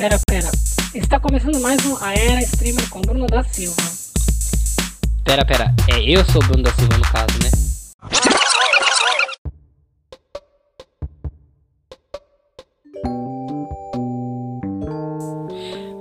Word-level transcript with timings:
Pera, 0.00 0.18
pera. 0.26 0.50
Está 0.94 1.20
começando 1.20 1.60
mais 1.60 1.84
um 1.84 1.94
A 2.02 2.14
Era 2.14 2.40
Streamer 2.40 2.88
com 2.88 3.02
Bruno 3.02 3.26
da 3.26 3.44
Silva. 3.44 3.76
Pera, 5.22 5.44
pera. 5.44 5.74
É 5.92 6.00
eu 6.00 6.24
sou 6.24 6.42
o 6.42 6.46
Bruno 6.46 6.62
da 6.62 6.70
Silva 6.70 6.96
no 6.96 7.02
caso, 7.02 7.38
né? 7.42 7.50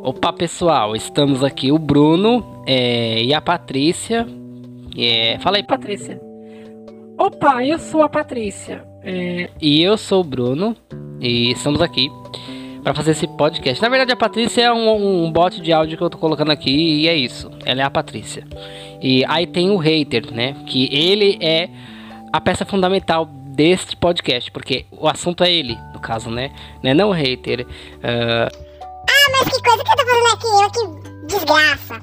Opa 0.02 0.31
pessoal, 0.31 0.95
estamos 0.95 1.43
aqui 1.43 1.70
o 1.70 1.77
Bruno 1.77 2.63
é, 2.66 3.21
e 3.21 3.34
a 3.34 3.41
Patrícia. 3.41 4.25
É, 4.97 5.38
fala 5.39 5.57
aí, 5.57 5.63
Patrícia. 5.63 6.21
Opa, 7.18 7.66
eu 7.66 7.77
sou 7.77 8.02
a 8.02 8.07
Patrícia. 8.07 8.81
É, 9.04 9.50
e 9.61 9.84
eu 9.84 9.97
sou 9.97 10.21
o 10.21 10.23
Bruno 10.23 10.73
e 11.20 11.52
estamos 11.52 11.81
aqui 11.81 12.09
para 12.84 12.93
fazer 12.93 13.11
esse 13.11 13.27
podcast. 13.27 13.82
Na 13.82 13.89
verdade, 13.89 14.11
a 14.11 14.16
Patrícia 14.16 14.61
é 14.61 14.71
um, 14.71 15.25
um 15.25 15.32
bot 15.32 15.60
de 15.61 15.71
áudio 15.71 15.97
que 15.97 16.04
eu 16.04 16.10
tô 16.10 16.18
colocando 16.18 16.51
aqui 16.51 16.71
e 16.71 17.07
é 17.07 17.15
isso. 17.15 17.51
Ela 17.65 17.82
é 17.82 17.83
a 17.83 17.89
Patrícia. 17.89 18.46
E 19.01 19.24
aí 19.25 19.46
tem 19.46 19.70
o 19.71 19.78
hater, 19.78 20.33
né? 20.33 20.56
Que 20.65 20.89
ele 20.93 21.37
é 21.42 21.70
a 22.32 22.39
peça 22.39 22.65
fundamental 22.65 23.25
deste 23.25 23.96
podcast, 23.96 24.51
porque 24.51 24.86
o 24.92 25.07
assunto 25.07 25.43
é 25.43 25.51
ele, 25.51 25.78
no 25.93 26.00
caso, 26.00 26.29
né? 26.29 26.51
Não 26.82 26.92
é 26.92 26.93
não 26.93 27.10
o 27.10 27.14
hater. 27.14 27.61
Uh... 27.61 28.70
Ah, 28.84 29.32
mas 29.32 29.50
que 29.50 29.61
coisa 29.61 29.84
que 29.84 29.92
eu 29.92 29.96
tô 29.96 30.06
fazendo 30.06 30.28
aqui? 30.34 30.79
Que 30.79 31.28
desgraça. 31.28 32.02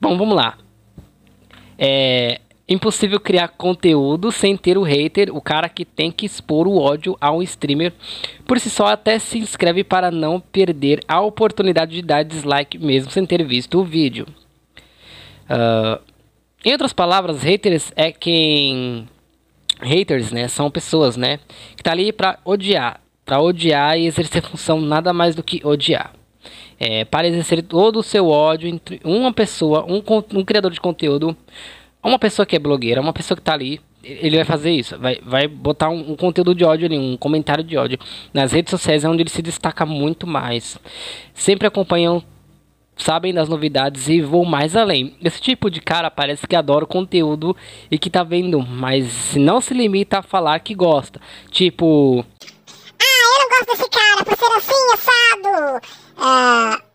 Bom, 0.00 0.16
vamos 0.16 0.36
lá. 0.36 0.56
É, 1.76 2.40
Impossível 2.68 3.18
criar 3.18 3.48
conteúdo 3.48 4.30
sem 4.30 4.54
ter 4.54 4.76
o 4.76 4.82
hater, 4.82 5.34
o 5.34 5.40
cara 5.40 5.70
que 5.70 5.86
tem 5.86 6.12
que 6.12 6.26
expor 6.26 6.68
o 6.68 6.76
ódio 6.76 7.16
ao 7.18 7.42
streamer. 7.42 7.94
Por 8.46 8.60
si 8.60 8.68
só, 8.68 8.88
até 8.88 9.18
se 9.18 9.38
inscreve 9.38 9.82
para 9.82 10.10
não 10.10 10.38
perder 10.38 11.00
a 11.08 11.18
oportunidade 11.20 11.92
de 11.92 12.02
dar 12.02 12.22
dislike 12.22 12.76
mesmo 12.76 13.10
sem 13.10 13.24
ter 13.24 13.42
visto 13.42 13.78
o 13.78 13.84
vídeo. 13.84 14.26
Uh, 15.48 15.98
em 16.62 16.72
outras 16.72 16.92
palavras, 16.92 17.42
haters 17.42 17.90
é 17.96 18.12
quem. 18.12 19.08
Haters, 19.80 20.30
né? 20.30 20.46
São 20.48 20.70
pessoas, 20.70 21.16
né? 21.16 21.38
Que 21.74 21.82
tá 21.82 21.92
ali 21.92 22.12
para 22.12 22.38
odiar. 22.44 23.00
Para 23.24 23.40
odiar 23.40 23.98
e 23.98 24.06
exercer 24.06 24.42
função 24.46 24.78
nada 24.78 25.14
mais 25.14 25.34
do 25.34 25.42
que 25.42 25.64
odiar. 25.64 26.12
É, 26.78 27.04
para 27.04 27.26
exercer 27.26 27.62
todo 27.62 27.98
o 27.98 28.02
seu 28.02 28.28
ódio 28.28 28.68
entre 28.68 29.00
uma 29.02 29.32
pessoa, 29.32 29.84
um, 29.84 30.02
um 30.34 30.44
criador 30.44 30.70
de 30.70 30.80
conteúdo 30.80 31.36
uma 32.08 32.18
pessoa 32.18 32.46
que 32.46 32.56
é 32.56 32.58
blogueira, 32.58 33.00
uma 33.00 33.12
pessoa 33.12 33.36
que 33.36 33.42
tá 33.42 33.52
ali, 33.52 33.80
ele 34.02 34.36
vai 34.36 34.44
fazer 34.44 34.70
isso, 34.70 34.98
vai, 34.98 35.18
vai 35.22 35.46
botar 35.46 35.90
um, 35.90 36.12
um, 36.12 36.16
conteúdo 36.16 36.54
de 36.54 36.64
ódio 36.64 36.86
ali, 36.86 36.98
um 36.98 37.16
comentário 37.16 37.62
de 37.62 37.76
ódio. 37.76 37.98
Nas 38.32 38.52
redes 38.52 38.70
sociais 38.70 39.04
é 39.04 39.08
onde 39.08 39.22
ele 39.22 39.30
se 39.30 39.42
destaca 39.42 39.84
muito 39.84 40.26
mais. 40.26 40.78
Sempre 41.34 41.66
acompanham, 41.66 42.22
sabem 42.96 43.34
das 43.34 43.48
novidades 43.48 44.08
e 44.08 44.20
vão 44.20 44.44
mais 44.44 44.74
além. 44.76 45.16
Esse 45.22 45.40
tipo 45.40 45.70
de 45.70 45.80
cara 45.80 46.10
parece 46.10 46.46
que 46.46 46.56
adora 46.56 46.84
o 46.84 46.88
conteúdo 46.88 47.56
e 47.90 47.98
que 47.98 48.10
tá 48.10 48.22
vendo, 48.22 48.60
mas 48.60 49.34
não 49.36 49.60
se 49.60 49.74
limita 49.74 50.18
a 50.18 50.22
falar 50.22 50.60
que 50.60 50.74
gosta. 50.74 51.20
Tipo. 51.50 52.24
Ah, 53.00 53.22
eu 53.22 53.38
não 53.40 53.48
gosto 53.50 53.66
desse 53.66 53.90
cara 53.90 54.24
por 54.24 54.36
ser 54.36 54.56
assim, 54.56 54.92
assado. 54.94 55.86
Ah 56.16 56.87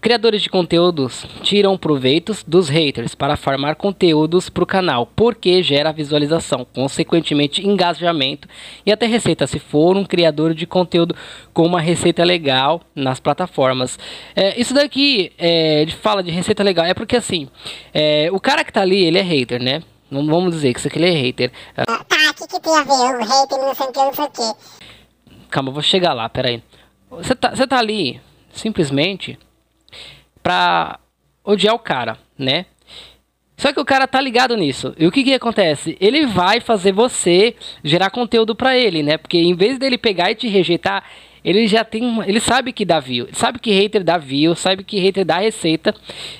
Criadores 0.00 0.40
de 0.40 0.48
conteúdos 0.48 1.26
tiram 1.42 1.76
proveitos 1.76 2.42
dos 2.42 2.70
haters 2.70 3.14
para 3.14 3.36
farmar 3.36 3.76
conteúdos 3.76 4.48
para 4.48 4.64
o 4.64 4.66
canal, 4.66 5.04
porque 5.04 5.62
gera 5.62 5.92
visualização, 5.92 6.66
consequentemente 6.74 7.66
engajamento 7.66 8.48
e 8.86 8.90
até 8.90 9.04
receita 9.04 9.46
se 9.46 9.58
for 9.58 9.98
um 9.98 10.04
criador 10.06 10.54
de 10.54 10.66
conteúdo 10.66 11.14
com 11.52 11.66
uma 11.66 11.82
receita 11.82 12.24
legal 12.24 12.80
nas 12.94 13.20
plataformas. 13.20 13.98
É, 14.34 14.58
isso 14.58 14.72
daqui 14.72 15.32
é, 15.36 15.84
de 15.84 15.94
fala 15.94 16.22
de 16.22 16.30
receita 16.30 16.62
legal 16.62 16.86
é 16.86 16.94
porque 16.94 17.16
assim, 17.16 17.46
é, 17.92 18.30
o 18.32 18.40
cara 18.40 18.64
que 18.64 18.72
tá 18.72 18.80
ali, 18.80 19.04
ele 19.04 19.18
é 19.18 19.22
hater, 19.22 19.62
né? 19.62 19.82
Não 20.10 20.24
vamos 20.24 20.54
dizer 20.54 20.72
que 20.72 20.78
isso 20.78 20.88
aqui 20.88 20.98
ele 20.98 21.08
é 21.08 21.12
hater. 21.12 21.52
Ah, 21.76 22.02
tá, 22.08 22.16
o 22.30 22.34
que, 22.34 22.46
que 22.46 22.60
tem 22.60 22.74
a 22.74 22.84
ver? 22.84 23.18
O 23.18 23.22
hater 23.22 23.58
não 23.58 23.74
sei 23.74 23.86
o 23.86 23.92
que, 23.92 23.98
não 23.98 24.14
sei 24.14 24.24
o 24.24 24.30
que. 24.30 24.54
Calma, 25.50 25.68
eu 25.68 25.74
vou 25.74 25.82
chegar 25.82 26.14
lá, 26.14 26.26
peraí. 26.26 26.62
Você 27.10 27.34
tá, 27.34 27.54
você 27.54 27.66
tá 27.66 27.78
ali, 27.78 28.18
simplesmente 28.50 29.38
pra 30.42 30.98
odiar 31.44 31.74
o 31.74 31.78
cara, 31.78 32.18
né? 32.38 32.66
Só 33.56 33.74
que 33.74 33.80
o 33.80 33.84
cara 33.84 34.06
tá 34.08 34.18
ligado 34.20 34.56
nisso. 34.56 34.94
E 34.98 35.06
o 35.06 35.12
que 35.12 35.22
que 35.22 35.34
acontece? 35.34 35.96
Ele 36.00 36.24
vai 36.24 36.60
fazer 36.60 36.92
você 36.92 37.54
gerar 37.84 38.08
conteúdo 38.08 38.54
para 38.54 38.74
ele, 38.74 39.02
né? 39.02 39.18
Porque 39.18 39.36
em 39.36 39.54
vez 39.54 39.78
dele 39.78 39.98
pegar 39.98 40.30
e 40.30 40.34
te 40.34 40.48
rejeitar, 40.48 41.04
ele 41.44 41.66
já 41.66 41.84
tem, 41.84 42.22
ele 42.26 42.40
sabe 42.40 42.72
que 42.72 42.86
dá 42.86 42.98
view, 42.98 43.28
sabe 43.32 43.58
que 43.58 43.70
hater 43.70 44.02
dá 44.02 44.16
view, 44.16 44.54
sabe 44.54 44.82
que 44.82 44.98
hater 44.98 45.26
dá 45.26 45.38
receita. 45.38 45.94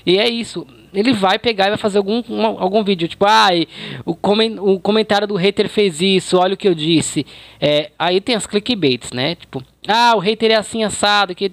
E 0.06 0.18
é 0.18 0.28
isso. 0.30 0.66
Ele 0.92 1.12
vai 1.12 1.38
pegar 1.38 1.66
e 1.66 1.70
vai 1.70 1.78
fazer 1.78 1.98
algum, 1.98 2.22
algum 2.58 2.82
vídeo, 2.82 3.06
tipo, 3.06 3.24
ai, 3.26 3.66
o, 4.04 4.14
coment, 4.14 4.56
o 4.60 4.80
comentário 4.80 5.26
do 5.26 5.36
hater 5.36 5.68
fez 5.68 6.00
isso, 6.00 6.38
olha 6.38 6.54
o 6.54 6.56
que 6.56 6.66
eu 6.66 6.74
disse. 6.74 7.24
É, 7.60 7.90
aí 7.98 8.20
tem 8.20 8.34
as 8.34 8.46
clickbaits, 8.46 9.12
né? 9.12 9.34
Tipo, 9.36 9.62
ah, 9.86 10.14
o 10.16 10.18
hater 10.18 10.50
é 10.50 10.56
assim 10.56 10.82
assado. 10.82 11.34
Que... 11.34 11.52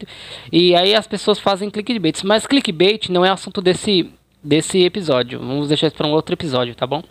E 0.52 0.76
aí 0.76 0.96
as 0.96 1.08
pessoas 1.08 1.40
fazem 1.40 1.70
clickbait. 1.70 2.24
Mas 2.24 2.48
clickbait 2.48 3.10
não 3.10 3.24
é 3.24 3.30
assunto 3.30 3.62
desse, 3.62 4.10
desse 4.44 4.84
episódio. 4.84 5.40
Vamos 5.40 5.68
deixar 5.68 5.88
isso 5.88 5.96
para 5.96 6.08
um 6.08 6.14
outro 6.14 6.34
episódio, 6.34 6.76
tá 6.76 6.88
bom? 6.88 7.04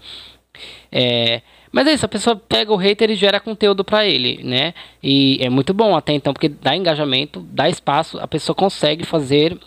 É, 0.91 1.43
mas 1.71 1.87
é 1.87 1.93
isso, 1.93 2.07
a 2.07 2.09
pessoa 2.09 2.37
pega 2.37 2.73
o 2.73 2.77
hater 2.77 3.11
e 3.11 3.15
gera 3.15 3.39
conteúdo 3.39 3.85
para 3.85 4.07
ele, 4.07 4.43
né? 4.43 4.73
E 5.03 5.39
é 5.43 5.51
muito 5.51 5.75
bom 5.75 5.95
até 5.95 6.13
então, 6.15 6.33
porque 6.33 6.49
dá 6.49 6.75
engajamento, 6.75 7.41
dá 7.51 7.69
espaço, 7.69 8.19
a 8.19 8.27
pessoa 8.27 8.57
consegue 8.57 9.05
fazer 9.05 9.59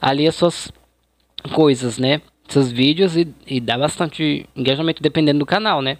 ali 0.00 0.28
as 0.28 0.36
suas 0.36 0.70
coisas, 1.52 1.98
né? 1.98 2.20
Seus 2.48 2.70
vídeos 2.70 3.16
e, 3.16 3.26
e 3.46 3.60
dá 3.60 3.78
bastante 3.78 4.46
engajamento 4.54 5.02
dependendo 5.02 5.38
do 5.38 5.46
canal, 5.46 5.80
né? 5.80 5.98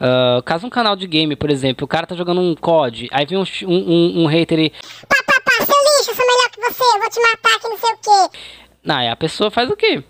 Uh, 0.00 0.42
caso 0.42 0.66
um 0.66 0.70
canal 0.70 0.94
de 0.94 1.06
game, 1.06 1.34
por 1.34 1.50
exemplo, 1.50 1.84
o 1.84 1.88
cara 1.88 2.06
tá 2.06 2.14
jogando 2.14 2.40
um 2.40 2.54
COD, 2.54 3.08
aí 3.10 3.24
vem 3.26 3.38
um, 3.38 3.44
um, 3.66 4.22
um 4.22 4.26
hater 4.26 4.58
e. 4.58 4.70
Pá, 4.70 5.16
pá, 5.26 5.40
pá, 5.40 5.64
seu 5.64 5.74
lixo, 5.74 6.14
sou 6.14 6.26
melhor 6.26 6.50
que 6.50 6.60
você, 6.60 6.82
eu 6.82 7.00
vou 7.00 7.10
te 7.10 7.20
matar 7.20 7.60
que 7.60 7.68
não 7.68 7.78
sei 7.78 7.92
o 7.92 7.96
quê. 7.96 8.38
Não, 8.84 8.96
aí 8.96 9.08
a 9.08 9.16
pessoa 9.16 9.50
faz 9.50 9.70
o 9.70 9.76
quê? 9.76 10.02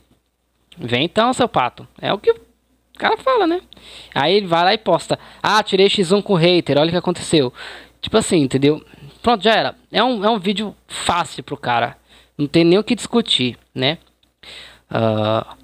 Vem 0.76 1.04
então, 1.04 1.32
seu 1.32 1.48
pato. 1.48 1.86
É 2.00 2.12
o 2.12 2.18
que 2.18 2.30
o 2.30 2.40
cara 2.98 3.16
fala, 3.16 3.46
né? 3.46 3.60
Aí 4.14 4.34
ele 4.34 4.46
vai 4.46 4.64
lá 4.64 4.74
e 4.74 4.78
posta. 4.78 5.18
Ah, 5.42 5.62
tirei 5.62 5.88
X1 5.88 6.22
com 6.22 6.34
o 6.34 6.36
hater, 6.36 6.78
olha 6.78 6.88
o 6.88 6.92
que 6.92 6.96
aconteceu. 6.96 7.52
Tipo 8.00 8.18
assim, 8.18 8.38
entendeu? 8.38 8.84
Pronto, 9.22 9.42
já 9.42 9.54
era. 9.54 9.74
É 9.90 10.02
um, 10.02 10.24
é 10.24 10.30
um 10.30 10.38
vídeo 10.38 10.74
fácil 10.86 11.42
pro 11.42 11.56
cara. 11.56 11.96
Não 12.36 12.46
tem 12.46 12.64
nem 12.64 12.78
o 12.78 12.84
que 12.84 12.94
discutir, 12.94 13.58
né? 13.74 13.98
Uh... 14.90 15.56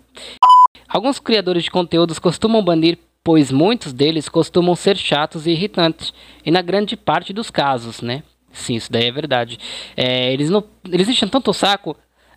Alguns 0.88 1.18
criadores 1.18 1.64
de 1.64 1.70
conteúdos 1.70 2.20
costumam 2.20 2.62
banir 2.62 2.98
pois 3.24 3.50
muitos 3.50 3.90
deles 3.90 4.28
costumam 4.28 4.76
ser 4.76 4.98
chatos 4.98 5.46
e 5.46 5.50
irritantes, 5.50 6.12
e 6.44 6.50
na 6.50 6.60
grande 6.60 6.94
parte 6.94 7.32
dos 7.32 7.50
casos, 7.50 8.02
né? 8.02 8.22
Sim, 8.52 8.74
isso 8.74 8.92
daí 8.92 9.06
é 9.06 9.10
verdade. 9.10 9.58
É, 9.96 10.30
eles 10.30 10.50
não, 10.50 10.62
eles 10.84 11.08
enchem 11.08 11.28
tanto 11.28 11.50
o 11.50 11.54
saco 11.54 11.96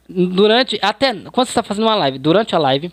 durante, 0.10 0.80
até 0.82 1.14
quando 1.14 1.46
você 1.46 1.52
está 1.52 1.62
fazendo 1.62 1.84
uma 1.84 1.96
live, 1.96 2.18
durante 2.18 2.56
a 2.56 2.60
live, 2.60 2.92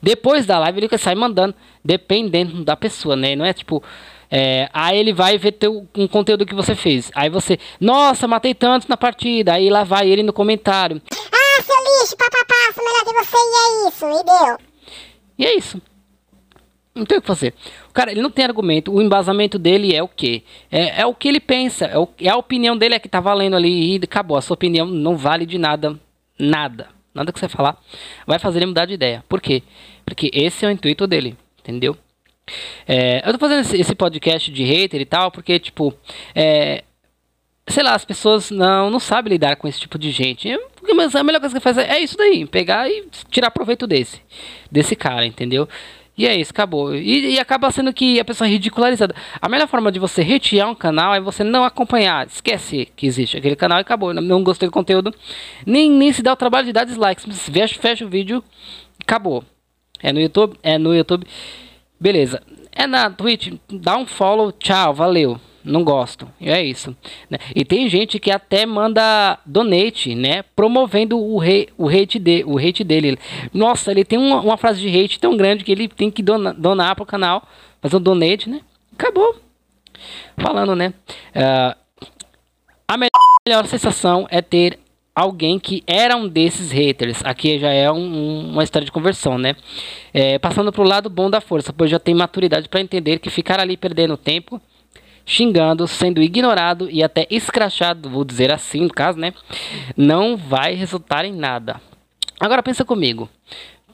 depois 0.00 0.46
da 0.46 0.60
live 0.60 0.78
ele 0.78 0.98
sai 0.98 1.16
mandando, 1.16 1.56
dependendo 1.84 2.64
da 2.64 2.76
pessoa, 2.76 3.16
né? 3.16 3.34
Não 3.34 3.44
é 3.44 3.52
tipo, 3.52 3.82
é, 4.30 4.68
aí 4.72 4.96
ele 4.96 5.12
vai 5.12 5.36
ver 5.36 5.52
teu, 5.52 5.88
um 5.96 6.06
conteúdo 6.06 6.46
que 6.46 6.54
você 6.54 6.74
fez. 6.74 7.10
Aí 7.14 7.28
você, 7.28 7.58
nossa, 7.80 8.28
matei 8.28 8.54
tantos 8.54 8.88
na 8.88 8.96
partida. 8.96 9.54
Aí 9.54 9.68
lá 9.68 9.84
vai 9.84 10.08
ele 10.08 10.22
no 10.22 10.32
comentário. 10.32 11.02
Ah, 11.12 11.62
seu 11.62 11.76
lixo, 11.76 12.16
papapá, 12.16 12.53
sou 12.74 12.84
melhor 12.84 13.04
que 13.04 13.12
você 13.12 13.36
e 13.36 13.56
é 13.56 13.88
isso, 13.88 14.06
e 14.06 14.24
deu. 14.24 14.58
E 15.38 15.46
é 15.46 15.56
isso. 15.56 15.82
Não 16.94 17.04
tem 17.04 17.18
o 17.18 17.20
que 17.20 17.26
fazer. 17.26 17.54
O 17.88 17.92
cara, 17.92 18.12
ele 18.12 18.22
não 18.22 18.30
tem 18.30 18.44
argumento. 18.44 18.92
O 18.92 19.02
embasamento 19.02 19.58
dele 19.58 19.94
é 19.94 20.02
o 20.02 20.06
quê? 20.06 20.44
É, 20.70 21.00
é 21.00 21.06
o 21.06 21.14
que 21.14 21.26
ele 21.26 21.40
pensa. 21.40 21.86
É, 21.86 21.98
o, 21.98 22.08
é 22.20 22.28
a 22.28 22.36
opinião 22.36 22.76
dele 22.76 22.94
é 22.94 22.98
que 23.00 23.08
tá 23.08 23.20
valendo 23.20 23.56
ali 23.56 23.96
e 23.96 24.00
acabou. 24.02 24.36
A 24.36 24.42
sua 24.42 24.54
opinião 24.54 24.86
não 24.86 25.16
vale 25.16 25.44
de 25.44 25.58
nada. 25.58 25.98
Nada. 26.38 26.88
Nada 27.12 27.32
que 27.32 27.38
você 27.38 27.48
falar 27.48 27.80
vai 28.26 28.38
fazer 28.38 28.58
ele 28.58 28.66
mudar 28.66 28.86
de 28.86 28.94
ideia. 28.94 29.24
Por 29.28 29.40
quê? 29.40 29.62
Porque 30.04 30.30
esse 30.32 30.64
é 30.64 30.68
o 30.68 30.70
intuito 30.70 31.06
dele. 31.06 31.36
Entendeu? 31.58 31.96
É, 32.86 33.26
eu 33.26 33.32
tô 33.32 33.38
fazendo 33.38 33.60
esse, 33.60 33.80
esse, 33.80 33.94
podcast 33.94 34.50
de 34.52 34.64
hater 34.64 35.00
e 35.00 35.06
tal, 35.06 35.30
porque, 35.30 35.58
tipo, 35.58 35.94
é, 36.34 36.84
sei 37.66 37.82
lá, 37.82 37.94
as 37.94 38.04
pessoas 38.04 38.50
não, 38.50 38.90
não 38.90 39.00
sabem 39.00 39.32
lidar 39.32 39.56
com 39.56 39.66
esse 39.66 39.80
tipo 39.80 39.98
de 39.98 40.10
gente. 40.10 40.48
Mas 40.94 41.14
a 41.14 41.24
melhor 41.24 41.40
coisa 41.40 41.54
que 41.54 41.60
faz 41.60 41.78
é, 41.78 41.96
é 41.96 42.00
isso 42.00 42.16
daí, 42.16 42.46
pegar 42.46 42.88
e 42.88 43.06
tirar 43.30 43.50
proveito 43.50 43.86
desse, 43.86 44.20
desse 44.70 44.94
cara, 44.94 45.26
entendeu? 45.26 45.68
E 46.16 46.28
é 46.28 46.36
isso, 46.36 46.52
acabou. 46.52 46.94
E, 46.94 47.34
e, 47.34 47.40
acaba 47.40 47.70
sendo 47.72 47.92
que 47.92 48.20
a 48.20 48.24
pessoa 48.24 48.46
é 48.46 48.50
ridicularizada. 48.52 49.14
A 49.42 49.48
melhor 49.48 49.66
forma 49.66 49.90
de 49.90 49.98
você 49.98 50.22
retirar 50.22 50.68
um 50.68 50.74
canal 50.74 51.12
é 51.12 51.20
você 51.20 51.42
não 51.42 51.64
acompanhar. 51.64 52.26
Esquece 52.26 52.86
que 52.94 53.06
existe 53.06 53.36
aquele 53.36 53.56
canal 53.56 53.78
e 53.78 53.80
acabou. 53.80 54.14
Não 54.14 54.44
gostei 54.44 54.68
do 54.68 54.72
conteúdo. 54.72 55.12
Nem, 55.66 55.90
nem 55.90 56.12
se 56.12 56.22
dá 56.22 56.32
o 56.32 56.36
trabalho 56.36 56.66
de 56.66 56.72
dar 56.72 56.84
dislikes. 56.84 57.24
Fecha, 57.48 57.80
fecha 57.80 58.04
o 58.04 58.08
vídeo 58.08 58.44
acabou. 59.00 59.44
É 60.00 60.12
no 60.12 60.20
YouTube? 60.20 60.56
É 60.62 60.78
no 60.78 60.94
YouTube. 60.94 61.26
Beleza. 61.98 62.40
É 62.70 62.86
na 62.86 63.10
Twitch, 63.10 63.52
dá 63.68 63.96
um 63.96 64.06
follow, 64.06 64.52
tchau, 64.52 64.94
valeu. 64.94 65.40
Não 65.64 65.82
gosto. 65.82 66.28
E 66.38 66.50
é 66.50 66.62
isso. 66.62 66.94
né? 67.30 67.38
E 67.56 67.64
tem 67.64 67.88
gente 67.88 68.18
que 68.18 68.30
até 68.30 68.66
manda 68.66 69.38
donate, 69.46 70.14
né? 70.14 70.42
Promovendo 70.54 71.18
o, 71.18 71.38
re, 71.38 71.68
o, 71.78 71.88
hate, 71.88 72.18
de, 72.18 72.44
o 72.46 72.58
hate 72.58 72.84
dele. 72.84 73.18
Nossa, 73.52 73.90
ele 73.90 74.04
tem 74.04 74.18
uma, 74.18 74.40
uma 74.40 74.56
frase 74.58 74.80
de 74.80 74.88
hate 74.88 75.18
tão 75.18 75.36
grande 75.36 75.64
que 75.64 75.72
ele 75.72 75.88
tem 75.88 76.10
que 76.10 76.22
dona, 76.22 76.52
donar 76.52 76.94
pro 76.94 77.06
canal. 77.06 77.48
Fazer 77.80 77.96
um 77.96 78.00
donate, 78.00 78.48
né? 78.50 78.60
Acabou. 78.92 79.36
Falando, 80.36 80.76
né? 80.76 80.92
Ah, 81.34 81.76
a 82.88 82.96
melhor 83.46 83.66
sensação 83.66 84.26
é 84.30 84.42
ter 84.42 84.78
alguém 85.14 85.58
que 85.58 85.82
era 85.86 86.16
um 86.16 86.28
desses 86.28 86.70
haters. 86.72 87.20
Aqui 87.24 87.58
já 87.58 87.70
é 87.70 87.90
um- 87.90 87.96
um- 87.96 88.50
uma 88.50 88.64
história 88.64 88.84
de 88.84 88.92
conversão, 88.92 89.38
né? 89.38 89.54
É, 90.12 90.38
passando 90.38 90.72
pro 90.72 90.82
lado 90.82 91.08
bom 91.08 91.30
da 91.30 91.40
força, 91.40 91.72
pois 91.72 91.90
já 91.90 91.98
tem 91.98 92.14
maturidade 92.14 92.68
para 92.68 92.80
entender 92.80 93.18
que 93.18 93.30
ficar 93.30 93.60
ali 93.60 93.76
perdendo 93.76 94.16
tempo, 94.16 94.60
xingando, 95.26 95.86
sendo 95.88 96.22
ignorado 96.22 96.88
e 96.90 97.02
até 97.02 97.26
escrachado, 97.30 98.10
vou 98.10 98.24
dizer 98.24 98.52
assim 98.52 98.82
no 98.82 98.92
caso, 98.92 99.18
né? 99.18 99.32
Não 99.96 100.36
vai 100.36 100.74
resultar 100.74 101.24
em 101.24 101.32
nada. 101.32 101.80
Agora 102.38 102.62
pensa 102.62 102.84
comigo. 102.84 103.28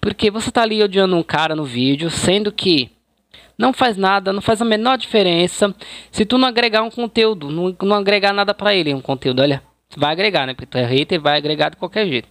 Porque 0.01 0.31
você 0.31 0.51
tá 0.51 0.63
ali 0.63 0.83
odiando 0.83 1.15
um 1.15 1.23
cara 1.23 1.55
no 1.55 1.65
vídeo, 1.65 2.11
sendo 2.11 2.51
que 2.51 2.91
não 3.59 3.73
faz 3.73 3.99
nada, 3.99 4.33
não 4.33 4.41
faz 4.41 4.63
a 4.63 4.65
menor 4.65 4.97
diferença. 4.97 5.75
Se 6.11 6.25
tu 6.25 6.39
não 6.39 6.49
agregar 6.49 6.83
um 6.83 6.91
conteúdo, 6.91 7.51
não, 7.51 7.77
não 7.83 7.97
agregar 7.97 8.33
nada 8.33 8.55
pra 8.55 8.75
ele, 8.75 8.95
um 8.95 9.03
conteúdo, 9.03 9.43
olha, 9.43 9.63
vai 9.95 10.13
agregar, 10.13 10.47
né? 10.47 10.55
Porque 10.55 10.65
tu 10.67 10.79
é 10.79 10.85
hater, 10.87 11.21
vai 11.21 11.37
agregar 11.37 11.69
de 11.69 11.77
qualquer 11.77 12.07
jeito. 12.07 12.29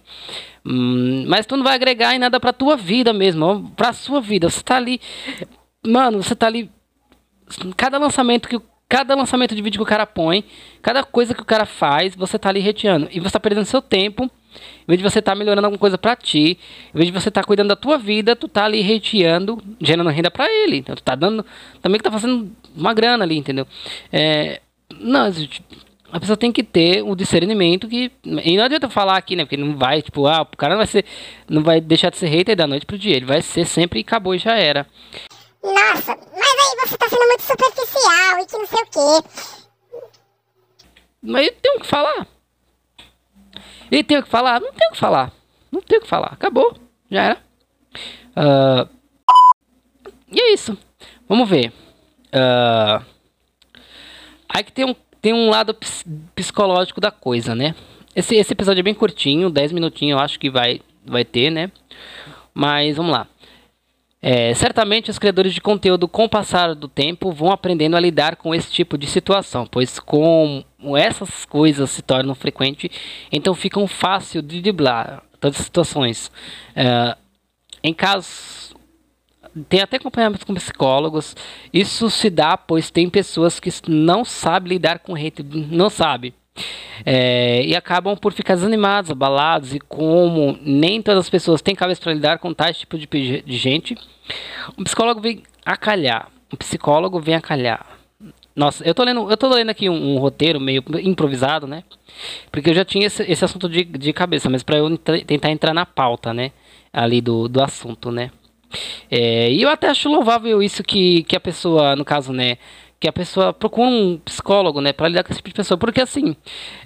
Hum, 0.66 1.24
mas 1.28 1.46
tu 1.46 1.56
não 1.56 1.62
vai 1.62 1.74
agregar 1.74 2.14
em 2.14 2.18
nada 2.18 2.40
pra 2.40 2.52
tua 2.52 2.76
vida 2.76 3.12
mesmo, 3.12 3.70
pra 3.76 3.92
sua 3.92 4.20
vida. 4.20 4.50
Você 4.50 4.62
tá 4.62 4.76
ali, 4.76 5.00
mano, 5.86 6.22
você 6.22 6.34
tá 6.34 6.48
ali 6.48 6.68
cada 7.76 7.98
lançamento 7.98 8.48
que 8.48 8.56
o- 8.56 8.62
cada 8.90 9.14
lançamento 9.14 9.54
de 9.54 9.62
vídeo 9.62 9.78
que 9.78 9.84
o 9.84 9.86
cara 9.86 10.04
põe, 10.04 10.44
cada 10.82 11.04
coisa 11.04 11.32
que 11.32 11.40
o 11.40 11.44
cara 11.44 11.64
faz, 11.64 12.16
você 12.16 12.36
tá 12.36 12.48
ali 12.48 12.58
reteando 12.58 13.08
e 13.12 13.20
você 13.20 13.30
tá 13.30 13.38
perdendo 13.38 13.64
seu 13.64 13.80
tempo. 13.80 14.24
Em 14.24 14.86
vez 14.88 14.98
de 14.98 15.04
você 15.04 15.22
tá 15.22 15.32
melhorando 15.32 15.64
alguma 15.64 15.78
coisa 15.78 15.96
pra 15.96 16.16
ti, 16.16 16.58
em 16.92 16.98
vez 16.98 17.06
de 17.06 17.12
você 17.12 17.30
tá 17.30 17.44
cuidando 17.44 17.68
da 17.68 17.76
tua 17.76 17.96
vida, 17.96 18.34
tu 18.34 18.48
tá 18.48 18.64
ali 18.64 18.80
reteando, 18.80 19.62
gerando 19.80 20.10
renda 20.10 20.28
pra 20.28 20.50
ele. 20.50 20.78
Então 20.78 20.96
tu 20.96 21.04
tá 21.04 21.14
dando, 21.14 21.46
também 21.80 21.98
que 21.98 22.04
tá 22.04 22.10
fazendo 22.10 22.50
uma 22.76 22.92
grana 22.92 23.22
ali, 23.22 23.38
entendeu? 23.38 23.64
É, 24.12 24.60
não, 24.98 25.30
gente, 25.30 25.62
a 26.10 26.18
pessoa 26.18 26.36
tem 26.36 26.50
que 26.50 26.64
ter 26.64 27.04
o 27.04 27.14
discernimento 27.14 27.86
que 27.86 28.10
e 28.24 28.56
não 28.56 28.64
adianta 28.64 28.90
falar 28.90 29.16
aqui, 29.16 29.36
né? 29.36 29.44
Porque 29.44 29.56
não 29.56 29.76
vai, 29.76 30.02
tipo, 30.02 30.26
ah, 30.26 30.42
o 30.42 30.56
cara 30.56 30.72
não 30.72 30.78
vai 30.78 30.88
ser 30.88 31.04
não 31.48 31.62
vai 31.62 31.80
deixar 31.80 32.10
de 32.10 32.16
ser 32.16 32.26
hater 32.26 32.56
da 32.56 32.66
noite 32.66 32.86
pro 32.86 32.98
dia, 32.98 33.14
ele 33.14 33.26
vai 33.26 33.40
ser 33.40 33.64
sempre 33.64 34.00
e 34.00 34.02
acabou 34.02 34.34
e 34.34 34.38
já 34.38 34.56
era. 34.56 34.84
Nossa, 35.62 36.16
mas 36.32 36.50
aí 36.50 36.88
você 36.88 36.96
tá 36.96 36.99
sendo 37.10 37.26
muito 37.26 37.42
superficial 37.42 38.38
e 38.40 38.46
que 38.46 38.56
não 38.58 38.66
sei 38.66 38.82
o 38.82 38.86
quê. 38.86 39.28
Mas 41.22 41.46
eu 41.48 41.54
tenho 41.60 41.80
que 41.80 41.86
falar. 41.86 42.26
E 43.90 44.04
tenho 44.04 44.22
que 44.22 44.28
falar? 44.28 44.60
Não 44.60 44.72
tenho 44.72 44.92
que 44.92 44.98
falar. 44.98 45.32
Não 45.70 45.80
tenho 45.82 46.00
que 46.00 46.06
falar. 46.08 46.28
Acabou. 46.32 46.74
Já 47.10 47.22
era. 47.22 47.42
Ah, 48.36 48.88
e 50.32 50.40
é 50.40 50.52
isso. 50.54 50.78
Vamos 51.28 51.48
ver. 51.48 51.72
Ah, 52.32 53.02
aí 54.48 54.62
que 54.64 54.72
tem 54.72 54.84
um, 54.84 54.94
tem 55.20 55.32
um 55.34 55.50
lado 55.50 55.74
ps- 55.74 56.04
psicológico 56.34 57.00
da 57.00 57.10
coisa, 57.10 57.54
né? 57.54 57.74
Esse, 58.14 58.36
esse 58.36 58.52
episódio 58.52 58.80
é 58.80 58.84
bem 58.84 58.94
curtinho, 58.94 59.50
10 59.50 59.72
minutinhos 59.72 60.18
eu 60.18 60.24
acho 60.24 60.38
que 60.38 60.50
vai, 60.50 60.80
vai 61.04 61.24
ter, 61.24 61.50
né? 61.50 61.70
Mas 62.54 62.96
vamos 62.96 63.12
lá. 63.12 63.26
É, 64.22 64.52
certamente 64.54 65.10
os 65.10 65.18
criadores 65.18 65.54
de 65.54 65.60
conteúdo, 65.62 66.06
com 66.06 66.24
o 66.24 66.28
passar 66.28 66.74
do 66.74 66.88
tempo, 66.88 67.32
vão 67.32 67.50
aprendendo 67.50 67.96
a 67.96 68.00
lidar 68.00 68.36
com 68.36 68.54
esse 68.54 68.70
tipo 68.70 68.98
de 68.98 69.06
situação, 69.06 69.66
pois 69.66 69.98
como 69.98 70.64
essas 70.96 71.46
coisas 71.46 71.90
se 71.90 72.02
tornam 72.02 72.34
frequentes, 72.34 72.90
então 73.32 73.54
ficam 73.54 73.86
fácil 73.86 74.42
de 74.42 74.60
driblar 74.60 75.22
todas 75.40 75.58
as 75.58 75.64
situações. 75.64 76.30
É, 76.76 77.16
em 77.82 77.94
casos 77.94 78.74
tem 79.68 79.80
até 79.80 79.96
acompanhamento 79.96 80.46
com 80.46 80.54
psicólogos. 80.54 81.34
Isso 81.72 82.10
se 82.10 82.30
dá 82.30 82.56
pois 82.56 82.90
tem 82.90 83.08
pessoas 83.08 83.58
que 83.58 83.70
não 83.88 84.24
sabem 84.24 84.74
lidar 84.74 85.00
com 85.00 85.14
hate, 85.14 85.42
não 85.42 85.90
sabe. 85.90 86.34
É, 87.04 87.64
e 87.64 87.74
acabam 87.74 88.16
por 88.16 88.32
ficar 88.32 88.54
desanimados, 88.54 89.10
abalados, 89.10 89.74
e 89.74 89.80
como 89.80 90.58
nem 90.62 91.00
todas 91.00 91.20
as 91.24 91.30
pessoas 91.30 91.62
têm 91.62 91.74
cabeça 91.74 92.00
para 92.00 92.12
lidar 92.12 92.38
com 92.38 92.52
tais 92.52 92.78
tipo 92.78 92.98
de, 92.98 93.06
de 93.06 93.56
gente, 93.56 93.96
um 94.78 94.84
psicólogo 94.84 95.20
vem 95.20 95.42
acalhar. 95.64 96.30
Um 96.52 96.56
psicólogo 96.56 97.20
vem 97.20 97.34
acalhar. 97.34 97.86
Nossa, 98.54 98.84
eu 98.84 98.94
tô 98.94 99.04
lendo, 99.04 99.30
eu 99.30 99.36
tô 99.36 99.48
lendo 99.48 99.70
aqui 99.70 99.88
um, 99.88 100.14
um 100.14 100.18
roteiro 100.18 100.60
meio 100.60 100.84
improvisado, 101.02 101.66
né? 101.66 101.84
Porque 102.50 102.70
eu 102.70 102.74
já 102.74 102.84
tinha 102.84 103.06
esse, 103.06 103.22
esse 103.22 103.44
assunto 103.44 103.68
de, 103.68 103.84
de 103.84 104.12
cabeça, 104.12 104.50
mas 104.50 104.62
para 104.62 104.76
eu 104.76 104.98
tentar 104.98 105.50
entrar 105.50 105.72
na 105.72 105.86
pauta, 105.86 106.34
né? 106.34 106.50
Ali 106.92 107.20
do, 107.20 107.48
do 107.48 107.62
assunto, 107.62 108.10
né? 108.10 108.30
É, 109.10 109.50
e 109.50 109.62
eu 109.62 109.68
até 109.68 109.88
acho 109.88 110.08
louvável 110.08 110.62
isso 110.62 110.82
que, 110.82 111.22
que 111.24 111.36
a 111.36 111.40
pessoa, 111.40 111.96
no 111.96 112.04
caso, 112.04 112.32
né? 112.32 112.58
Que 113.00 113.08
a 113.08 113.12
pessoa 113.12 113.54
procura 113.54 113.88
um 113.88 114.18
psicólogo, 114.18 114.78
né? 114.82 114.92
Pra 114.92 115.08
lidar 115.08 115.24
com 115.24 115.32
esse 115.32 115.38
tipo 115.38 115.48
de 115.48 115.54
pessoa. 115.54 115.78
Porque 115.78 116.02
assim, 116.02 116.36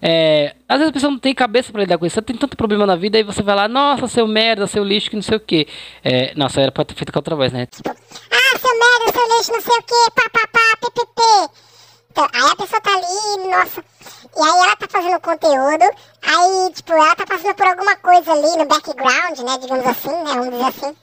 é, 0.01 0.55
às 0.69 0.79
vezes 0.79 0.91
a 0.91 0.93
pessoa 0.93 1.11
não 1.11 1.19
tem 1.19 1.35
cabeça 1.35 1.73
pra 1.73 1.81
lidar 1.81 1.99
com 1.99 2.07
isso. 2.07 2.15
Você 2.15 2.23
tem 2.23 2.37
tanto 2.37 2.57
problema 2.57 2.87
na 2.87 2.95
vida, 2.95 3.19
aí 3.19 3.25
você 3.25 3.43
vai 3.43 3.57
lá, 3.57 3.67
nossa, 3.67 4.07
seu 4.07 4.25
merda, 4.25 4.69
seu 4.69 4.85
lixo, 4.85 5.11
que 5.11 5.17
não 5.17 5.23
sei 5.25 5.37
o 5.37 5.41
que. 5.41 5.67
É, 6.05 6.33
nossa, 6.37 6.61
era 6.61 6.71
pra 6.71 6.85
ter 6.85 6.95
feito 6.95 7.13
com 7.13 7.19
outra 7.19 7.35
voz, 7.35 7.53
né? 7.53 7.67
Ah, 7.85 8.59
seu 8.59 8.79
merda, 8.79 9.13
seu 9.13 9.37
lixo, 9.37 9.53
não 9.53 9.61
sei 9.61 9.77
o 9.77 9.83
quê, 9.83 10.11
papapá, 10.15 10.77
ppp. 10.81 11.51
Então, 12.13 12.29
aí 12.33 12.49
a 12.49 12.57
pessoa 12.57 12.81
tá 12.81 12.91
ali, 12.93 13.49
nossa. 13.51 13.85
E 14.37 14.41
aí 14.41 14.63
ela 14.63 14.77
tá 14.77 14.87
fazendo 14.89 15.21
conteúdo, 15.21 15.85
aí, 16.23 16.73
tipo, 16.73 16.93
ela 16.93 17.17
tá 17.17 17.27
passando 17.27 17.55
por 17.57 17.67
alguma 17.67 17.97
coisa 17.97 18.31
ali 18.31 18.57
no 18.57 18.67
background, 18.67 19.39
né, 19.41 19.59
digamos 19.61 19.87
assim, 19.87 20.11
né, 20.11 20.33
vamos 20.33 20.51
dizer 20.51 20.65
assim. 20.65 20.97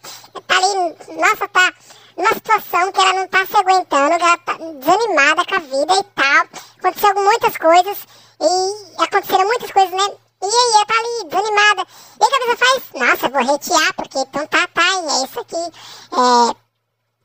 Tá 0.47 0.55
ali, 0.55 1.19
nossa, 1.19 1.47
tá 1.49 1.73
numa 2.17 2.33
situação 2.33 2.91
que 2.91 2.99
ela 2.99 3.13
não 3.13 3.27
tá 3.27 3.45
se 3.45 3.57
aguentando, 3.57 4.17
que 4.17 4.23
ela 4.23 4.37
tá 4.37 4.53
desanimada 4.53 5.45
com 5.45 5.55
a 5.55 5.59
vida 5.59 5.93
e 5.93 6.03
tal. 6.03 6.47
Aconteceu 6.79 7.15
muitas 7.15 7.57
coisas, 7.57 7.97
e 8.41 9.03
aconteceram 9.03 9.45
muitas 9.45 9.71
coisas, 9.71 9.91
né, 9.91 10.15
e 10.43 10.45
aí 10.45 10.71
ela 10.73 10.85
tá 10.85 10.93
ali, 10.95 11.29
desanimada. 11.29 11.87
E 12.19 12.23
aí 12.23 12.33
a 12.33 12.39
cabeça 12.39 12.65
faz, 12.65 12.83
nossa, 12.95 13.29
vou 13.29 13.53
retear, 13.53 13.93
porque 13.95 14.19
então 14.19 14.47
tá, 14.47 14.67
tá, 14.67 14.81
e 14.81 15.21
é 15.21 15.25
isso 15.25 15.39
aqui. 15.39 15.55
É, 15.55 16.61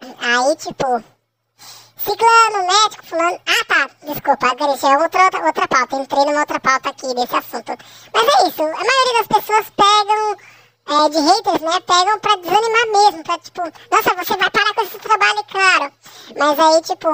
Aí, 0.00 0.56
tipo, 0.56 1.02
ciclano, 1.96 2.66
médico, 2.66 3.06
fulano. 3.06 3.40
Ah, 3.46 3.64
tá, 3.66 3.90
desculpa, 4.06 4.46
é 4.46 4.50
outra, 4.50 5.24
outra, 5.24 5.46
outra 5.46 5.68
pauta. 5.68 5.96
Entrei 5.96 6.24
numa 6.24 6.40
outra 6.40 6.60
pauta 6.60 6.90
aqui 6.90 7.14
desse 7.14 7.34
assunto. 7.34 7.72
Mas 8.12 8.22
é 8.22 8.48
isso, 8.48 8.62
a 8.62 8.84
maioria 8.84 9.18
das 9.18 9.26
pessoas 9.26 9.66
pegam, 9.70 10.36
é, 10.88 11.08
de 11.08 11.18
haters, 11.18 11.60
né? 11.60 11.80
Pegam 11.80 12.18
pra 12.20 12.36
desanimar 12.36 12.86
mesmo, 12.92 13.24
pra 13.24 13.38
tipo, 13.38 13.60
nossa, 13.90 14.14
você 14.14 14.36
vai 14.36 14.50
parar 14.50 14.74
com 14.74 14.82
esse 14.82 14.98
trabalho, 14.98 15.44
claro. 15.44 15.92
Mas 16.36 16.58
aí, 16.58 16.82
tipo, 16.82 17.08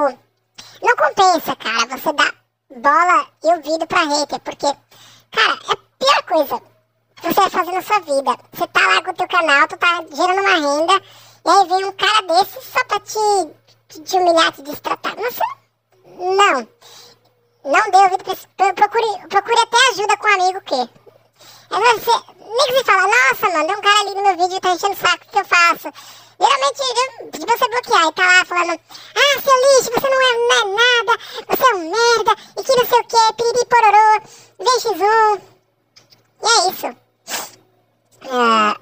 não 0.81 0.95
compensa, 0.95 1.55
cara, 1.55 1.97
você 1.97 2.13
dá 2.13 2.33
bola 2.75 3.27
e 3.43 3.47
ouvido 3.47 3.87
pra 3.87 4.03
hater, 4.03 4.39
porque, 4.39 4.67
cara, 5.31 5.59
é 5.69 5.71
a 5.71 5.77
pior 5.99 6.23
coisa 6.27 6.61
que 7.15 7.27
você 7.27 7.39
vai 7.41 7.49
fazer 7.49 7.71
na 7.71 7.81
sua 7.81 7.99
vida. 7.99 8.37
Você 8.51 8.67
tá 8.67 8.87
lá 8.87 9.01
com 9.03 9.11
o 9.11 9.13
teu 9.13 9.27
canal, 9.27 9.67
tu 9.67 9.77
tá 9.77 10.03
gerando 10.11 10.41
uma 10.41 10.53
renda, 10.55 11.03
e 11.45 11.49
aí 11.49 11.67
vem 11.67 11.85
um 11.85 11.91
cara 11.93 12.21
desse 12.23 12.61
só 12.61 12.83
pra 12.85 12.99
te, 12.99 14.01
te, 14.03 14.15
humilhar, 14.17 14.51
te 14.51 14.61
destratar. 14.61 15.15
Nossa, 15.15 15.43
não. 16.17 16.67
Não 17.65 17.91
dê 17.91 17.97
ouvido 17.97 18.23
pra 18.25 18.33
esse... 18.33 18.47
pro- 18.57 18.73
Procure, 18.73 19.27
procure 19.29 19.59
até 19.61 19.77
ajuda 19.91 20.17
com 20.17 20.27
um 20.27 20.33
amigo 20.33 20.61
que... 20.61 20.75
Aí 20.75 21.99
você... 21.99 22.11
Nem 22.55 22.67
que 22.67 22.73
você 22.73 22.83
fala, 22.83 23.07
nossa, 23.07 23.49
mano, 23.49 23.73
um 23.73 23.81
cara 23.81 23.99
ali 24.01 24.15
no 24.15 24.21
meu 24.21 24.37
vídeo 24.37 24.61
tá 24.61 24.73
enchendo 24.73 24.93
o 24.93 24.97
saco, 24.97 25.25
o 25.25 25.31
que 25.31 25.39
eu 25.39 25.45
faço? 25.45 25.89
Geralmente, 26.39 27.45
pra 27.45 27.57
você 27.57 27.69
bloquear 27.69 28.07
e 28.07 28.11
tá 28.13 28.25
lá 28.25 28.45
falando, 28.45 28.79
ah, 29.15 29.41
seu 29.41 29.55
lixo, 29.55 29.91
você 29.91 30.09
não 30.09 30.21
é, 30.21 30.33
não 30.37 30.79
é 30.79 31.03
nada, 31.03 31.19
você 31.47 31.63
é 31.63 31.75
um 31.75 31.89
merda, 31.89 32.31
e 32.57 32.63
que 32.63 32.75
não 32.75 32.85
sei 32.85 32.99
o 32.99 33.03
que, 33.05 33.33
piriri 33.33 33.65
pororô, 33.65 34.21
vem 34.59 34.79
X1. 34.79 35.41
E 36.43 36.47
é 36.47 36.69
isso. 36.69 36.97
Ah, 38.29 38.77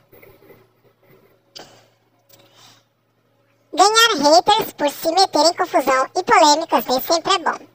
Ganhar 3.74 4.12
haters 4.18 4.74
por 4.74 4.90
se 4.90 5.12
meter 5.14 5.46
em 5.46 5.54
confusão 5.54 6.10
e 6.18 6.24
polêmicas 6.24 6.86
nem 6.88 7.00
sempre 7.00 7.34
é 7.34 7.40
bom. 7.40 7.71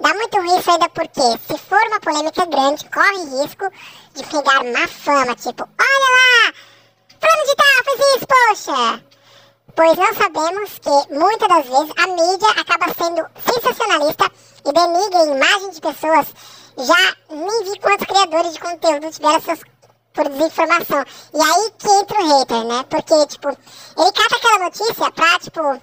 Dá 0.00 0.14
muito 0.14 0.40
risco 0.40 0.70
ainda 0.70 0.88
porque, 0.90 1.20
se 1.46 1.58
for 1.58 1.80
uma 1.88 2.00
polêmica 2.00 2.46
grande, 2.46 2.88
corre 2.90 3.42
risco 3.42 3.70
de 4.14 4.24
pegar 4.24 4.64
má 4.64 4.86
fama, 4.88 5.34
tipo, 5.34 5.62
olha 5.62 6.10
lá, 6.16 6.52
fulano 7.20 7.44
de 7.46 7.56
tal 7.56 7.84
fez 7.84 8.16
isso, 8.16 8.26
poxa. 8.26 9.04
Pois 9.74 9.96
não 9.96 10.14
sabemos 10.14 10.78
que, 10.78 11.14
muitas 11.14 11.48
das 11.48 11.66
vezes, 11.66 11.92
a 11.96 12.06
mídia 12.06 12.50
acaba 12.50 12.94
sendo 12.94 13.26
sensacionalista 13.44 14.30
e 14.64 14.72
denigra 14.72 15.18
a 15.20 15.26
imagem 15.26 15.70
de 15.70 15.80
pessoas. 15.80 16.26
Já 16.78 17.16
nem 17.30 17.64
vi 17.64 17.78
quantos 17.80 18.06
criadores 18.06 18.52
de 18.52 18.60
conteúdo 18.60 19.10
tiveram 19.10 19.40
seus 19.40 19.60
por 20.14 20.28
desinformação. 20.28 21.04
E 21.32 21.40
aí 21.40 21.70
que 21.78 21.88
entra 21.88 22.20
o 22.20 22.38
hater, 22.38 22.64
né? 22.64 22.84
Porque, 22.88 23.26
tipo, 23.26 23.48
ele 23.48 24.12
cata 24.12 24.36
aquela 24.36 24.58
notícia 24.64 25.10
pra, 25.12 25.38
tipo, 25.38 25.80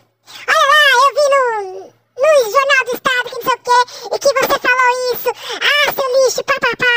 Olha 0.48 0.68
lá, 0.72 0.84
eu 0.92 1.10
vi 1.14 1.26
no, 1.30 1.94
no 2.18 2.52
Jornal 2.52 2.86
do 2.86 2.96
Estado 2.96 3.30
que 3.30 3.36
não 3.36 3.44
sei 3.44 3.54
o 3.54 3.60
quê, 3.60 3.80
e 4.12 4.20
que 4.20 4.34
você 4.34 4.60
falou 4.60 5.14
isso. 5.14 5.30
Ah, 5.62 5.94
seu 5.94 6.26
lixo, 6.26 6.44
papapá. 6.44 6.96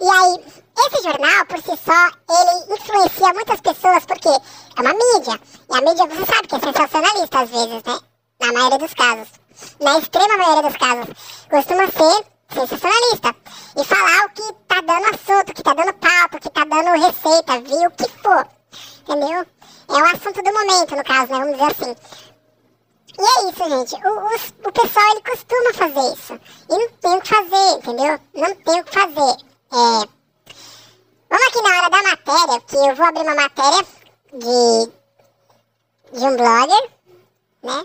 E 0.00 0.10
aí, 0.10 0.44
esse 0.86 1.02
jornal, 1.02 1.46
por 1.46 1.58
si 1.62 1.78
só, 1.82 2.10
ele 2.28 2.74
influencia 2.74 3.32
muitas 3.32 3.60
pessoas 3.60 4.04
porque 4.04 4.28
é 4.28 4.80
uma 4.80 4.92
mídia. 4.92 5.40
E 5.70 5.76
a 5.76 5.80
mídia, 5.80 6.06
você 6.06 6.26
sabe 6.26 6.48
que 6.48 6.56
é 6.56 6.60
sensacionalista 6.60 7.40
às 7.40 7.50
vezes, 7.50 7.82
né? 7.84 8.00
Na 8.40 8.52
maioria 8.52 8.78
dos 8.78 8.94
casos. 8.94 9.28
Na 9.80 9.98
extrema 9.98 10.36
maioria 10.36 10.70
dos 10.70 10.76
casos. 10.76 11.14
Costuma 11.50 11.86
ser 11.86 12.26
sensacionalista. 12.54 13.34
E 13.76 13.84
falar 13.84 14.26
o 14.26 14.30
que 14.30 14.52
tá 14.68 14.80
dando 14.82 15.14
assunto, 15.14 15.50
o 15.50 15.54
que 15.54 15.62
tá 15.62 15.74
dando 15.74 15.94
pauta, 15.94 16.36
o 16.36 16.40
que 16.40 16.50
tá 16.50 16.64
dando 16.64 17.06
receita, 17.06 17.60
viu? 17.62 17.88
O 17.88 17.90
que 17.92 18.08
for. 18.22 18.46
Entendeu? 19.02 19.46
É 19.90 19.94
o 19.94 20.04
assunto 20.04 20.42
do 20.42 20.52
momento, 20.52 20.94
no 20.94 21.02
caso, 21.02 21.32
né? 21.32 21.38
Vamos 21.38 21.52
dizer 21.52 21.57
assim. 21.68 21.96
E 23.18 23.22
é 23.22 23.50
isso, 23.50 23.68
gente. 23.68 24.06
O, 24.06 24.68
o, 24.68 24.72
pessoal, 24.72 25.10
ele 25.10 25.22
costuma 25.22 25.74
fazer 25.74 26.14
isso. 26.14 26.40
E 26.70 26.78
não 26.78 26.88
tem 26.88 27.16
o 27.16 27.20
que 27.20 27.28
fazer, 27.28 27.78
entendeu? 27.78 28.20
Não 28.34 28.54
tem 28.54 28.80
o 28.80 28.84
que 28.84 28.92
fazer. 28.92 29.44
É... 29.72 30.08
Vamos 31.30 31.46
aqui 31.48 31.62
na 31.62 31.76
hora 31.76 31.90
da 31.90 32.02
matéria, 32.02 32.60
que 32.60 32.76
eu 32.76 32.94
vou 32.94 33.06
abrir 33.06 33.22
uma 33.22 33.34
matéria 33.34 33.86
de, 34.32 34.92
de 36.12 36.24
um 36.24 36.36
blogger, 36.36 36.90
né? 37.62 37.84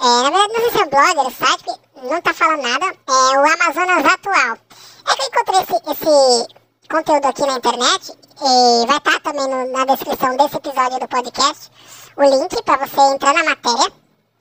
É, 0.00 0.04
na 0.04 0.30
verdade, 0.30 0.52
não 0.54 0.60
sei 0.60 0.70
se 0.70 0.78
é 0.78 0.84
um 0.84 0.88
blogger, 0.88 1.26
o 1.26 1.30
site, 1.30 1.64
porque 1.64 1.80
não 2.08 2.22
tá 2.22 2.32
falando 2.32 2.62
nada. 2.62 2.86
É 2.86 3.38
o 3.38 3.52
Amazonas 3.52 4.04
Atual. 4.04 4.58
É 5.06 5.16
que 5.16 5.22
eu 5.22 5.26
encontrei 5.26 5.60
esse, 5.60 5.74
esse 5.90 6.54
conteúdo 6.88 7.26
aqui 7.26 7.42
na 7.42 7.56
internet 7.56 8.12
e 8.42 8.86
vai 8.86 8.96
estar 8.96 9.20
tá 9.20 9.20
também 9.20 9.46
no, 9.48 9.72
na 9.72 9.84
descrição 9.84 10.36
desse 10.36 10.56
episódio 10.56 11.00
do 11.00 11.08
podcast 11.08 11.70
o 12.16 12.22
link 12.22 12.62
para 12.62 12.86
você 12.86 13.00
entrar 13.00 13.34
na 13.34 13.44
matéria 13.44 13.92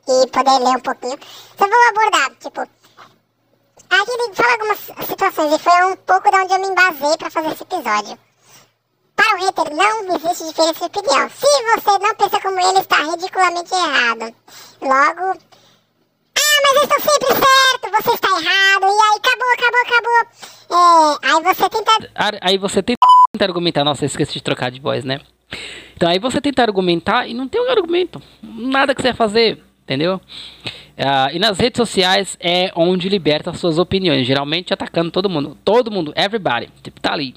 e 0.07 0.27
poder 0.27 0.59
ler 0.59 0.77
um 0.77 0.79
pouquinho. 0.79 1.19
Só 1.57 1.67
vou 1.67 1.89
abordar, 1.89 2.31
tipo, 2.39 2.61
aqui 2.61 4.11
ele 4.11 4.35
fala 4.35 4.51
algumas 4.53 4.79
situações 5.07 5.53
e 5.53 5.59
foi 5.59 5.85
um 5.85 5.95
pouco 5.97 6.29
de 6.29 6.38
onde 6.38 6.53
eu 6.53 6.59
me 6.59 6.67
embasei 6.67 7.17
para 7.17 7.29
fazer 7.29 7.51
esse 7.51 7.63
episódio. 7.63 8.19
Para 9.15 9.35
o 9.35 9.45
hater, 9.45 9.75
não 9.75 10.15
existe 10.15 10.47
diferença 10.47 10.89
de 10.89 10.99
opinião. 10.99 11.29
Se 11.29 11.45
você 11.45 11.99
não 11.99 12.15
pensa 12.15 12.39
como 12.39 12.59
ele, 12.59 12.79
está 12.79 13.03
ridiculamente 13.03 13.73
errado. 13.73 14.35
Logo, 14.81 15.39
ah, 16.39 16.61
mas 16.63 16.75
eu 16.75 16.83
estou 16.83 17.01
sempre 17.01 17.27
certo, 17.27 18.03
você 18.03 18.15
está 18.15 18.27
errado, 18.29 18.83
e 18.83 19.01
aí 19.01 19.17
acabou, 19.17 19.53
acabou, 19.53 19.81
acabou. 19.81 20.49
É, 20.71 21.27
aí 21.27 21.43
você 21.43 21.69
tenta. 21.69 21.91
Aí 22.41 22.57
você 22.57 22.83
tenta 22.83 22.99
argumentar. 23.41 23.83
Nossa, 23.83 24.05
eu 24.05 24.07
esqueci 24.07 24.33
de 24.33 24.43
trocar 24.43 24.71
de 24.71 24.79
voz, 24.79 25.03
né? 25.03 25.19
Então 25.95 26.09
aí 26.09 26.19
você 26.19 26.39
tenta 26.39 26.61
argumentar 26.61 27.27
e 27.27 27.33
não 27.33 27.47
tem 27.47 27.61
um 27.61 27.69
argumento. 27.69 28.21
Nada 28.41 28.95
que 28.95 29.01
você 29.01 29.09
vai 29.09 29.17
fazer, 29.17 29.59
entendeu? 29.83 30.21
Uh, 30.99 31.33
e 31.33 31.39
nas 31.39 31.57
redes 31.57 31.77
sociais 31.77 32.37
é 32.39 32.71
onde 32.75 33.07
liberta 33.07 33.53
suas 33.53 33.77
opiniões, 33.77 34.27
geralmente 34.27 34.73
atacando 34.73 35.11
todo 35.11 35.29
mundo. 35.29 35.57
Todo 35.63 35.91
mundo, 35.91 36.13
everybody, 36.15 36.69
tipo, 36.83 36.99
tá 36.99 37.13
ali. 37.13 37.33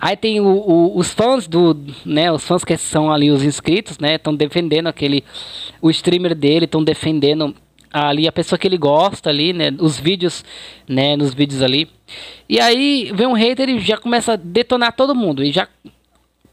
Aí 0.00 0.16
tem 0.16 0.40
o, 0.40 0.46
o, 0.46 0.98
os 0.98 1.12
fãs 1.12 1.46
do, 1.46 1.76
né, 2.04 2.32
os 2.32 2.44
fãs 2.44 2.64
que 2.64 2.76
são 2.76 3.12
ali 3.12 3.30
os 3.30 3.44
inscritos, 3.44 4.00
né, 4.00 4.16
estão 4.16 4.34
defendendo 4.34 4.88
aquele, 4.88 5.22
o 5.80 5.88
streamer 5.90 6.34
dele, 6.34 6.64
estão 6.64 6.82
defendendo 6.82 7.54
ali 7.92 8.26
a 8.26 8.32
pessoa 8.32 8.58
que 8.58 8.66
ele 8.66 8.76
gosta 8.78 9.30
ali, 9.30 9.52
né, 9.52 9.70
os 9.78 10.00
vídeos, 10.00 10.44
né, 10.88 11.16
nos 11.16 11.32
vídeos 11.32 11.62
ali. 11.62 11.88
E 12.48 12.58
aí 12.58 13.12
vem 13.14 13.28
um 13.28 13.32
hater 13.32 13.68
e 13.68 13.78
já 13.78 13.96
começa 13.96 14.32
a 14.32 14.36
detonar 14.36 14.92
todo 14.96 15.14
mundo 15.14 15.44
e 15.44 15.52
já 15.52 15.68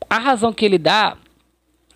a 0.09 0.17
razão 0.17 0.51
que 0.51 0.65
ele 0.65 0.77
dá 0.77 1.17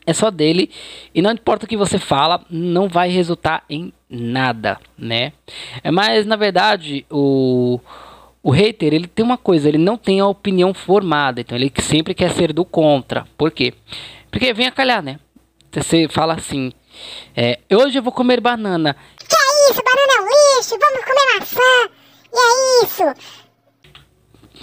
é 0.05 0.13
só 0.13 0.29
dele 0.29 0.69
e 1.15 1.21
não 1.21 1.31
importa 1.31 1.65
o 1.65 1.69
que 1.69 1.77
você 1.77 1.97
fala, 1.97 2.45
não 2.49 2.87
vai 2.87 3.09
resultar 3.09 3.63
em 3.69 3.93
nada, 4.09 4.79
né? 4.97 5.33
Mas 5.91 6.25
na 6.25 6.35
verdade, 6.35 7.05
o 7.09 7.79
o 8.43 8.51
hater, 8.51 8.93
ele 8.93 9.07
tem 9.07 9.23
uma 9.23 9.37
coisa, 9.37 9.69
ele 9.69 9.77
não 9.77 9.97
tem 9.97 10.19
a 10.19 10.27
opinião 10.27 10.73
formada, 10.73 11.39
então 11.39 11.57
ele 11.57 11.71
sempre 11.81 12.13
quer 12.13 12.29
ser 12.33 12.51
do 12.51 12.65
contra. 12.65 13.25
Por 13.37 13.49
quê? 13.49 13.73
Porque 14.29 14.53
vem 14.53 14.67
a 14.67 14.71
calhar, 14.71 15.01
né? 15.01 15.17
Você 15.71 16.09
fala 16.09 16.33
assim, 16.33 16.73
é, 17.35 17.59
hoje 17.71 17.97
eu 17.97 18.03
vou 18.03 18.11
comer 18.11 18.41
banana. 18.41 18.97
Que 19.17 19.35
é 19.35 19.71
isso? 19.71 19.81
Banana 19.81 20.13
é 20.17 20.21
um 20.21 20.57
lixo, 20.57 20.77
vamos 20.77 21.05
comer 21.05 21.39
maçã. 21.39 21.89
E 22.33 22.37
é 22.37 22.83
isso. 22.83 23.03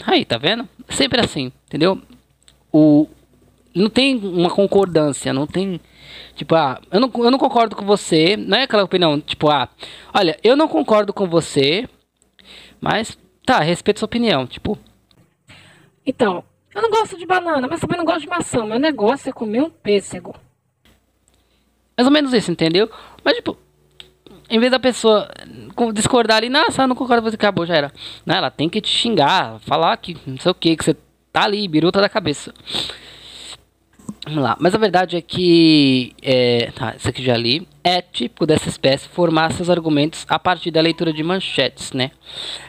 Aí, 0.07 0.25
tá 0.26 0.37
vendo? 0.37 0.69
Sempre 0.90 1.21
assim, 1.21 1.50
entendeu? 1.66 2.00
O, 2.71 3.09
não 3.75 3.89
tem 3.89 4.17
uma 4.17 4.50
concordância, 4.50 5.33
não 5.33 5.47
tem... 5.47 5.81
Tipo, 6.35 6.55
ah, 6.55 6.81
eu 6.91 7.00
não, 7.00 7.11
eu 7.17 7.31
não 7.31 7.39
concordo 7.39 7.77
com 7.77 7.85
você, 7.85 8.37
não 8.37 8.57
é 8.57 8.62
aquela 8.62 8.83
opinião, 8.83 9.21
tipo, 9.21 9.50
ah, 9.50 9.69
olha, 10.15 10.39
eu 10.43 10.57
não 10.57 10.67
concordo 10.67 11.12
com 11.12 11.27
você, 11.27 11.89
mas 12.81 13.19
Tá, 13.50 13.59
respeito 13.59 13.99
sua 13.99 14.07
opinião, 14.07 14.47
tipo. 14.47 14.79
Então, 16.07 16.45
eu 16.73 16.81
não 16.81 16.89
gosto 16.89 17.19
de 17.19 17.27
banana, 17.27 17.67
mas 17.69 17.81
também 17.81 17.99
não 17.99 18.05
gosto 18.05 18.21
de 18.21 18.29
maçã. 18.29 18.65
Meu 18.65 18.79
negócio 18.79 19.29
é 19.29 19.33
comer 19.33 19.61
um 19.61 19.69
pêssego. 19.69 20.37
Mais 21.97 22.07
ou 22.07 22.12
menos 22.12 22.33
isso, 22.33 22.53
entendeu? 22.53 22.89
Mas, 23.25 23.35
tipo, 23.35 23.59
em 24.49 24.61
vez 24.61 24.71
da 24.71 24.79
pessoa 24.79 25.29
discordar 25.93 26.37
ali, 26.37 26.49
nossa, 26.49 26.87
não 26.87 26.95
concordo 26.95 27.23
com 27.23 27.29
você, 27.29 27.35
acabou, 27.35 27.67
já 27.67 27.75
era. 27.75 27.93
Não, 28.25 28.37
ela 28.37 28.53
tem 28.53 28.69
que 28.69 28.81
te 28.81 28.89
xingar, 28.89 29.59
falar 29.61 29.97
que 29.97 30.17
não 30.25 30.39
sei 30.39 30.53
o 30.53 30.55
que, 30.55 30.77
que 30.77 30.85
você 30.85 30.97
tá 31.33 31.43
ali, 31.43 31.67
biruta 31.67 32.00
da 32.00 32.09
cabeça. 32.09 32.55
Vamos 34.31 34.45
lá. 34.45 34.57
Mas 34.61 34.75
a 34.77 34.79
verdade 34.79 35.17
é 35.17 35.21
que. 35.21 36.15
É, 36.23 36.71
tá, 36.73 36.95
isso 36.97 37.09
aqui 37.09 37.21
já 37.23 37.37
li. 37.37 37.67
É 37.83 38.01
típico 38.01 38.47
dessa 38.47 38.69
espécie 38.69 39.09
formar 39.09 39.53
seus 39.53 39.69
argumentos 39.69 40.25
a 40.29 40.39
partir 40.39 40.71
da 40.71 40.81
leitura 40.81 41.13
de 41.13 41.23
manchetes, 41.23 41.93
né? 41.93 42.13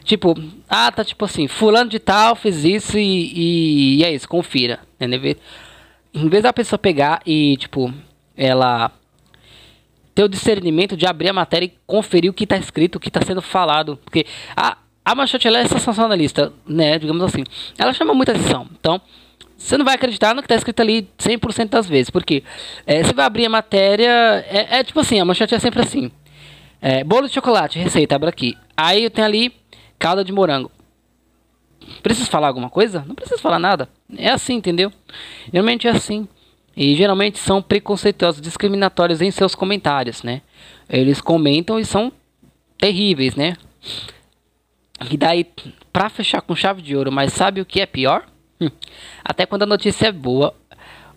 Tipo, 0.03 0.33
ah, 0.67 0.91
tá 0.91 1.05
tipo 1.05 1.23
assim, 1.23 1.47
fulano 1.47 1.89
de 1.89 1.99
tal 1.99 2.35
fez 2.35 2.65
isso 2.65 2.97
e, 2.97 3.03
e, 3.03 3.95
e 3.97 4.03
é 4.03 4.11
isso, 4.11 4.27
confira. 4.27 4.79
Entendeu? 4.95 5.35
Em 6.13 6.29
vez 6.29 6.41
da 6.41 6.51
pessoa 6.51 6.79
pegar 6.79 7.21
e, 7.27 7.55
tipo, 7.57 7.93
ela 8.35 8.91
ter 10.15 10.23
o 10.23 10.29
discernimento 10.29 10.97
de 10.97 11.05
abrir 11.05 11.29
a 11.29 11.33
matéria 11.33 11.67
e 11.67 11.73
conferir 11.85 12.31
o 12.31 12.33
que 12.33 12.43
está 12.43 12.57
escrito, 12.57 12.95
o 12.95 12.99
que 12.99 13.09
está 13.09 13.21
sendo 13.21 13.41
falado. 13.41 13.99
Porque 14.03 14.25
a, 14.55 14.77
a 15.05 15.13
manchete 15.13 15.47
ela 15.47 15.59
é 15.59 15.67
sensacionalista, 15.67 16.51
né? 16.65 16.97
Digamos 16.97 17.21
assim. 17.21 17.43
Ela 17.77 17.93
chama 17.93 18.15
muita 18.15 18.31
atenção. 18.31 18.67
Então 18.79 18.99
você 19.61 19.77
não 19.77 19.85
vai 19.85 19.95
acreditar 19.95 20.33
no 20.33 20.41
que 20.41 20.45
está 20.45 20.55
escrito 20.55 20.81
ali 20.81 21.07
100% 21.19 21.69
das 21.69 21.87
vezes. 21.87 22.09
Porque 22.09 22.43
é, 22.85 23.03
você 23.03 23.13
vai 23.13 23.25
abrir 23.25 23.45
a 23.45 23.49
matéria, 23.49 24.45
é, 24.49 24.79
é, 24.79 24.83
tipo 24.83 24.99
assim, 24.99 25.19
a 25.19 25.25
manchete 25.25 25.55
é 25.55 25.59
sempre 25.59 25.81
assim. 25.81 26.11
É, 26.81 27.03
bolo 27.03 27.27
de 27.27 27.33
chocolate, 27.33 27.77
receita, 27.77 28.15
abre 28.15 28.29
aqui. 28.29 28.57
Aí 28.75 29.03
eu 29.03 29.09
tenho 29.11 29.27
ali 29.27 29.53
calda 29.99 30.23
de 30.23 30.31
morango. 30.31 30.71
Preciso 32.01 32.29
falar 32.29 32.47
alguma 32.47 32.69
coisa? 32.69 33.03
Não 33.07 33.15
preciso 33.15 33.41
falar 33.41 33.59
nada. 33.59 33.87
É 34.17 34.31
assim, 34.31 34.55
entendeu? 34.55 34.91
Geralmente 35.51 35.87
é 35.87 35.91
assim. 35.91 36.27
E 36.75 36.95
geralmente 36.95 37.37
são 37.37 37.61
preconceituosos, 37.61 38.41
discriminatórios 38.41 39.21
em 39.21 39.29
seus 39.29 39.53
comentários, 39.53 40.23
né? 40.23 40.41
Eles 40.89 41.21
comentam 41.21 41.79
e 41.79 41.85
são 41.85 42.11
terríveis, 42.77 43.35
né? 43.35 43.55
E 45.09 45.17
daí, 45.17 45.45
pra 45.91 46.09
fechar 46.09 46.41
com 46.41 46.55
chave 46.55 46.81
de 46.81 46.95
ouro, 46.95 47.11
mas 47.11 47.33
sabe 47.33 47.61
o 47.61 47.65
que 47.65 47.81
é 47.81 47.85
pior? 47.85 48.25
Até 49.23 49.45
quando 49.45 49.63
a 49.63 49.67
notícia 49.67 50.07
é 50.07 50.11
boa, 50.11 50.53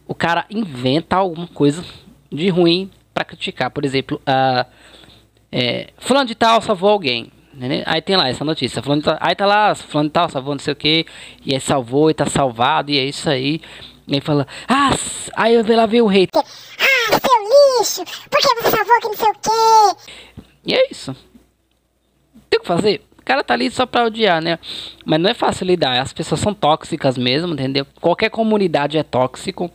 o 0.06 0.14
cara 0.14 0.46
inventa 0.50 1.16
alguma 1.16 1.46
coisa 1.46 1.84
de 2.30 2.48
ruim 2.48 2.90
para 3.12 3.24
criticar. 3.24 3.70
Por 3.70 3.84
exemplo, 3.84 4.20
uh, 4.22 4.68
é, 5.50 5.90
fulano 5.98 6.26
de 6.26 6.34
tal 6.34 6.60
salvou 6.60 6.90
alguém. 6.90 7.30
Né? 7.52 7.84
Aí 7.86 8.02
tem 8.02 8.16
lá 8.16 8.28
essa 8.28 8.44
notícia. 8.44 8.82
Fulano 8.82 9.02
tal, 9.02 9.16
aí 9.20 9.34
tá 9.34 9.46
lá, 9.46 9.74
fulano 9.74 10.08
de 10.08 10.12
tal 10.12 10.28
salvou 10.28 10.54
não 10.54 10.58
sei 10.58 10.72
o 10.72 10.76
que. 10.76 11.06
E 11.44 11.54
aí 11.54 11.60
salvou 11.60 12.10
e 12.10 12.14
tá 12.14 12.26
salvado. 12.26 12.90
E 12.90 12.98
é 12.98 13.04
isso 13.04 13.30
aí. 13.30 13.60
E 14.06 14.14
aí 14.14 14.20
fala, 14.20 14.46
ah, 14.68 14.90
aí 15.36 15.54
eu 15.54 15.76
lá 15.76 15.86
ver 15.86 16.02
o 16.02 16.06
rei. 16.06 16.28
Ah, 16.34 16.42
seu 17.18 17.78
lixo, 17.78 18.04
por 18.28 18.40
que 18.40 18.62
você 18.62 18.70
salvou 18.70 19.00
que 19.00 19.08
não 19.08 19.16
sei 19.16 19.30
o 19.30 19.34
que? 19.34 20.12
E 20.66 20.74
é 20.74 20.90
isso. 20.90 21.16
Tem 22.50 22.58
o 22.58 22.62
que 22.62 22.66
fazer? 22.66 23.02
O 23.24 23.26
cara 23.26 23.42
tá 23.42 23.54
ali 23.54 23.70
só 23.70 23.86
pra 23.86 24.04
odiar, 24.04 24.42
né? 24.42 24.58
Mas 25.02 25.18
não 25.18 25.30
é 25.30 25.32
fácil 25.32 25.66
lidar. 25.66 25.98
As 25.98 26.12
pessoas 26.12 26.42
são 26.42 26.52
tóxicas 26.52 27.16
mesmo, 27.16 27.54
entendeu? 27.54 27.86
Qualquer 27.98 28.28
comunidade 28.28 28.98
é 28.98 29.02
tóxico. 29.02 29.70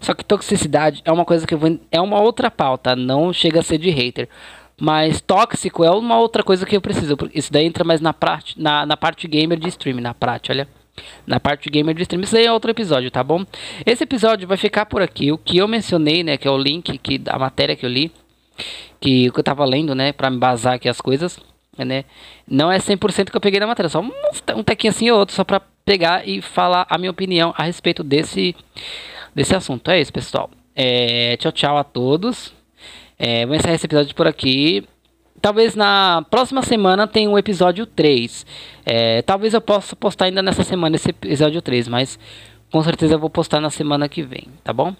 Só 0.00 0.14
que 0.14 0.24
toxicidade 0.24 1.00
é 1.04 1.12
uma 1.12 1.24
coisa 1.24 1.46
que 1.46 1.54
vou, 1.54 1.78
é 1.92 2.00
uma 2.00 2.20
outra 2.20 2.50
pauta. 2.50 2.96
Não 2.96 3.32
chega 3.32 3.60
a 3.60 3.62
ser 3.62 3.78
de 3.78 3.88
hater. 3.90 4.28
Mas 4.80 5.20
tóxico 5.20 5.84
é 5.84 5.90
uma 5.92 6.18
outra 6.18 6.42
coisa 6.42 6.66
que 6.66 6.76
eu 6.76 6.80
preciso. 6.80 7.16
Isso 7.32 7.52
daí 7.52 7.66
entra 7.66 7.84
mais 7.84 8.00
na, 8.00 8.12
parte 8.12 8.60
na, 8.60 8.84
na 8.84 8.96
parte 8.96 9.28
gamer 9.28 9.60
de 9.60 9.68
streaming, 9.68 10.02
na 10.02 10.12
prática, 10.12 10.52
olha. 10.52 10.68
Na 11.24 11.38
parte 11.38 11.70
gamer 11.70 11.94
de 11.94 12.02
streaming. 12.02 12.24
Isso 12.24 12.36
aí 12.36 12.46
é 12.46 12.52
outro 12.52 12.72
episódio, 12.72 13.12
tá 13.12 13.22
bom? 13.22 13.44
Esse 13.86 14.02
episódio 14.02 14.48
vai 14.48 14.56
ficar 14.56 14.86
por 14.86 15.02
aqui. 15.02 15.30
O 15.30 15.38
que 15.38 15.58
eu 15.58 15.68
mencionei, 15.68 16.24
né? 16.24 16.36
Que 16.36 16.48
é 16.48 16.50
o 16.50 16.58
link 16.58 16.98
que, 16.98 17.16
da 17.16 17.38
matéria 17.38 17.76
que 17.76 17.86
eu 17.86 17.90
li. 17.90 18.10
Que, 18.98 19.30
que 19.30 19.38
eu 19.38 19.44
tava 19.44 19.64
lendo, 19.64 19.94
né? 19.94 20.12
Pra 20.12 20.28
me 20.28 20.38
basar 20.38 20.74
aqui 20.74 20.88
as 20.88 21.00
coisas 21.00 21.38
né? 21.84 22.04
Não 22.46 22.70
é 22.70 22.78
100% 22.78 23.30
que 23.30 23.36
eu 23.36 23.40
peguei 23.40 23.60
da 23.60 23.66
matéria, 23.66 23.88
só 23.88 24.00
um, 24.00 24.10
um 24.56 24.62
tequinho 24.62 24.92
assim 24.92 25.10
ou 25.10 25.18
outro, 25.18 25.34
só 25.34 25.44
para 25.44 25.60
pegar 25.84 26.26
e 26.28 26.42
falar 26.42 26.86
a 26.88 26.98
minha 26.98 27.10
opinião 27.10 27.54
a 27.56 27.64
respeito 27.64 28.02
desse, 28.02 28.54
desse 29.34 29.54
assunto. 29.54 29.90
É 29.90 30.00
isso, 30.00 30.12
pessoal. 30.12 30.50
É, 30.74 31.36
tchau, 31.38 31.52
tchau 31.52 31.76
a 31.76 31.84
todos. 31.84 32.52
É, 33.18 33.44
vou 33.46 33.56
encerrar 33.56 33.74
esse 33.74 33.86
episódio 33.86 34.14
por 34.14 34.26
aqui. 34.26 34.84
Talvez 35.40 35.74
na 35.74 36.24
próxima 36.30 36.62
semana 36.62 37.06
tenha 37.06 37.30
um 37.30 37.38
episódio 37.38 37.86
3. 37.86 38.46
É, 38.84 39.22
talvez 39.22 39.54
eu 39.54 39.60
possa 39.60 39.94
postar 39.94 40.26
ainda 40.26 40.42
nessa 40.42 40.64
semana 40.64 40.96
esse 40.96 41.10
episódio 41.10 41.62
3, 41.62 41.88
mas 41.88 42.18
com 42.70 42.82
certeza 42.82 43.14
eu 43.14 43.18
vou 43.18 43.30
postar 43.30 43.60
na 43.60 43.70
semana 43.70 44.08
que 44.08 44.22
vem, 44.22 44.48
tá 44.62 44.72
bom? 44.72 44.94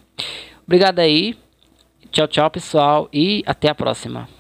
Obrigado 0.66 1.00
aí. 1.00 1.36
Tchau, 2.10 2.26
tchau, 2.26 2.50
pessoal, 2.50 3.08
e 3.12 3.42
até 3.46 3.68
a 3.68 3.74
próxima. 3.74 4.37